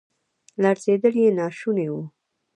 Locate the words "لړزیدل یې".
0.63-1.29